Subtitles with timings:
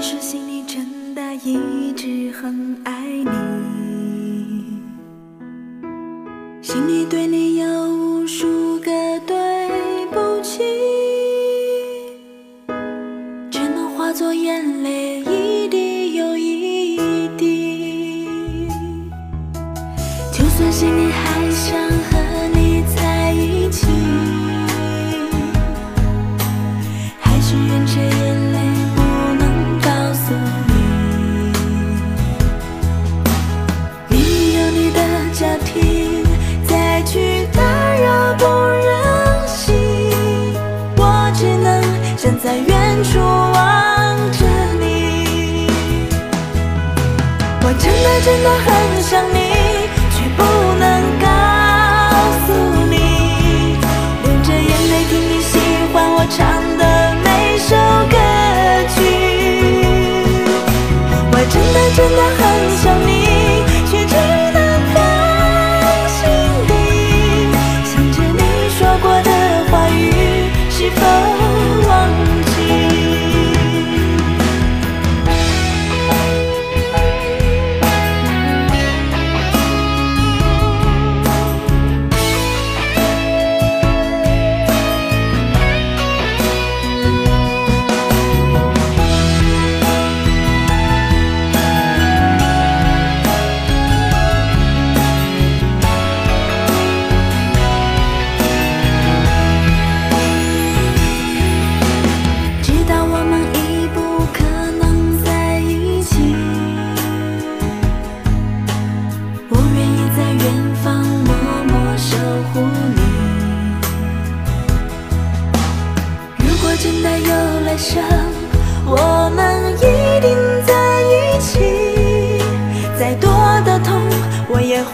[0.00, 3.30] 其实心里真的一直很爱你，
[6.62, 8.92] 心里对你有无数个
[42.20, 44.44] 站在远处望着
[44.80, 45.68] 你。
[47.62, 48.66] 我真的真的很
[49.04, 49.77] 想你，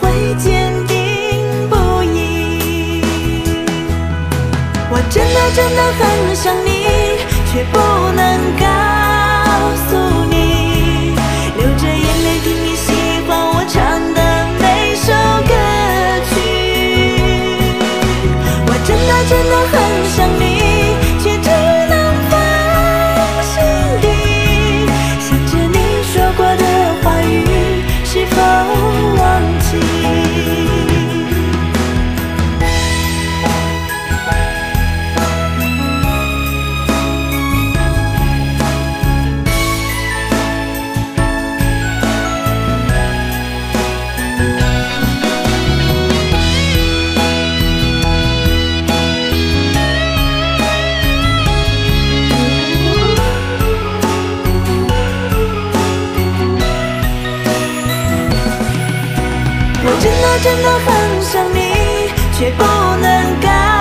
[0.00, 3.02] 会坚定不移。
[4.90, 6.00] 我真的真的很
[6.36, 6.68] 想你，
[7.50, 7.78] 却不
[8.14, 8.20] 能
[8.58, 8.64] 告
[60.34, 63.73] 真的真的很想你，却不能改。